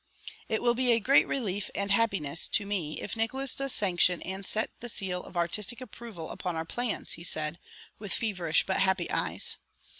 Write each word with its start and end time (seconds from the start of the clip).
"It 0.49 0.63
will 0.63 0.73
be 0.73 0.91
a 0.91 0.99
great 0.99 1.27
relief 1.27 1.69
and 1.75 1.91
happiness 1.91 2.47
to 2.49 2.65
me 2.65 2.99
if 2.99 3.15
Nickols 3.15 3.53
does 3.53 3.71
sanction 3.71 4.19
and 4.23 4.47
set 4.47 4.71
the 4.79 4.89
seal 4.89 5.21
of 5.21 5.37
artistic 5.37 5.79
approval 5.79 6.31
upon 6.31 6.55
our 6.55 6.65
plans," 6.65 7.11
he 7.11 7.23
said, 7.23 7.59
with 7.99 8.11
feverish 8.11 8.65
but 8.65 8.77
happy 8.77 9.11
eyes. 9.11 9.57